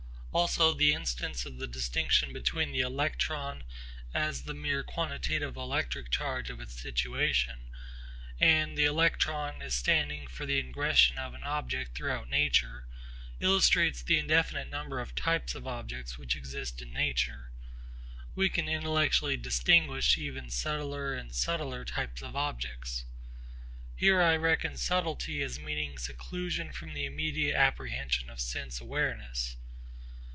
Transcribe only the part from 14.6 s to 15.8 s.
number of types of